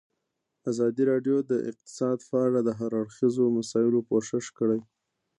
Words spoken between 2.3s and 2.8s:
اړه د